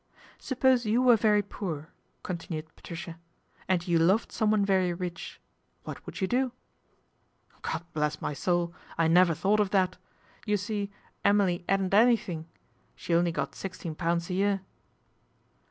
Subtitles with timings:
[0.49, 1.89] "Suppose you were very poor,"
[2.23, 3.19] continue Patricia,"
[3.69, 5.21] and you loved someone very rid
[5.83, 6.53] What would you do?""
[7.61, 8.73] God bless my soul!
[8.97, 9.91] I never thought of tha
[10.43, 10.89] You see
[11.23, 12.47] Emily 'adn't anything.
[12.95, 14.61] She only gqf sixteen pounds a year."